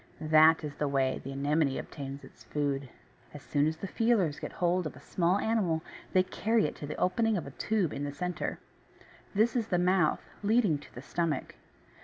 [0.19, 2.89] That is the way the Anemone obtains its food.
[3.35, 6.87] As soon as the feelers get hold of a small animal they carry it to
[6.87, 8.57] the opening of a tube in the centre.
[9.35, 11.53] This is the mouth, leading to the stomach.